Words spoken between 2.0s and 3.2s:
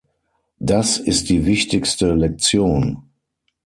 Lektion.